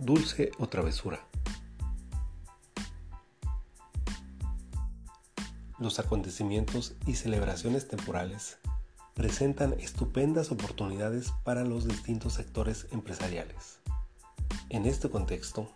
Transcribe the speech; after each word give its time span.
Dulce 0.00 0.50
o 0.58 0.66
travesura. 0.66 1.20
Los 5.78 5.98
acontecimientos 5.98 6.94
y 7.06 7.16
celebraciones 7.16 7.86
temporales 7.86 8.56
presentan 9.12 9.74
estupendas 9.74 10.52
oportunidades 10.52 11.34
para 11.44 11.64
los 11.64 11.86
distintos 11.86 12.32
sectores 12.32 12.86
empresariales. 12.92 13.80
En 14.70 14.86
este 14.86 15.10
contexto, 15.10 15.70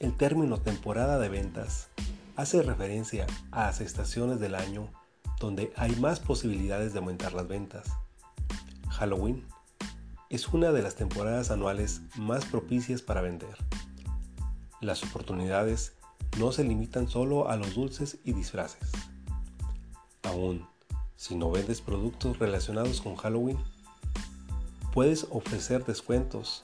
el 0.00 0.14
término 0.14 0.60
temporada 0.60 1.18
de 1.18 1.30
ventas 1.30 1.88
hace 2.36 2.62
referencia 2.62 3.26
a 3.52 3.68
las 3.68 3.80
estaciones 3.80 4.38
del 4.38 4.54
año 4.54 4.92
donde 5.40 5.72
hay 5.76 5.96
más 5.96 6.20
posibilidades 6.20 6.92
de 6.92 6.98
aumentar 6.98 7.32
las 7.32 7.48
ventas. 7.48 7.88
Halloween 8.90 9.46
es 10.28 10.48
una 10.48 10.72
de 10.72 10.82
las 10.82 10.96
temporadas 10.96 11.52
anuales 11.52 12.00
más 12.16 12.44
propicias 12.46 13.00
para 13.00 13.20
vender. 13.20 13.56
Las 14.80 15.04
oportunidades 15.04 15.92
no 16.38 16.50
se 16.50 16.64
limitan 16.64 17.08
solo 17.08 17.48
a 17.48 17.56
los 17.56 17.74
dulces 17.74 18.18
y 18.24 18.32
disfraces. 18.32 18.90
Aún, 20.24 20.66
si 21.14 21.36
no 21.36 21.50
vendes 21.52 21.80
productos 21.80 22.40
relacionados 22.40 23.00
con 23.00 23.14
Halloween, 23.14 23.58
puedes 24.92 25.28
ofrecer 25.30 25.84
descuentos 25.84 26.62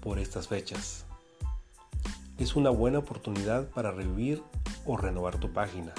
por 0.00 0.20
estas 0.20 0.46
fechas. 0.46 1.04
Es 2.38 2.54
una 2.54 2.70
buena 2.70 3.00
oportunidad 3.00 3.68
para 3.70 3.90
revivir 3.90 4.42
o 4.86 4.96
renovar 4.96 5.38
tu 5.38 5.52
página. 5.52 5.92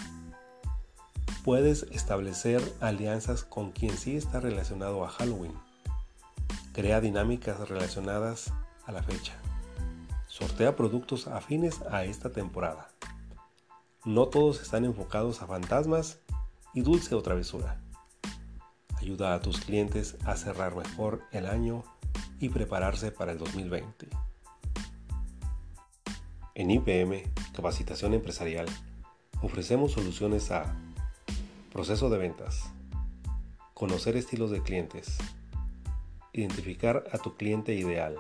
Puedes 1.44 1.84
establecer 1.92 2.62
alianzas 2.80 3.44
con 3.44 3.72
quien 3.72 3.98
sí 3.98 4.16
está 4.16 4.40
relacionado 4.40 5.04
a 5.04 5.10
Halloween 5.10 5.54
Crea 6.76 7.00
dinámicas 7.00 7.70
relacionadas 7.70 8.52
a 8.86 8.92
la 8.92 9.02
fecha. 9.02 9.32
Sortea 10.28 10.76
productos 10.76 11.26
afines 11.26 11.82
a 11.84 12.04
esta 12.04 12.34
temporada. 12.34 12.90
No 14.04 14.28
todos 14.28 14.62
están 14.62 14.84
enfocados 14.84 15.42
a 15.42 15.48
fantasmas 15.48 16.20
y 16.74 16.82
dulce 16.82 17.16
o 17.16 17.22
travesura. 17.22 17.80
Ayuda 18.98 19.34
a 19.34 19.40
tus 19.40 19.62
clientes 19.62 20.18
a 20.26 20.36
cerrar 20.36 20.76
mejor 20.76 21.22
el 21.32 21.46
año 21.46 21.86
y 22.42 22.50
prepararse 22.50 23.10
para 23.10 23.32
el 23.32 23.38
2020. 23.38 24.10
En 26.56 26.72
IPM, 26.72 27.24
Capacitación 27.54 28.14
Empresarial, 28.14 28.68
ofrecemos 29.42 29.94
soluciones 29.94 30.52
a 30.52 30.76
proceso 31.72 32.10
de 32.10 32.18
ventas, 32.18 32.64
conocer 33.74 34.18
estilos 34.18 34.52
de 34.52 34.62
clientes, 34.62 35.18
Identificar 36.38 37.06
a 37.14 37.18
tu 37.18 37.38
cliente 37.38 37.76
ideal. 37.76 38.18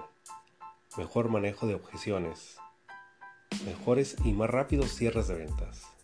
Mejor 0.97 1.27
manejo 1.27 1.67
de 1.67 1.75
objeciones. 1.75 2.55
Mejores 3.65 4.15
y 4.23 4.31
más 4.31 4.49
rápidos 4.49 4.95
cierres 4.95 5.27
de 5.27 5.35
ventas. 5.35 5.94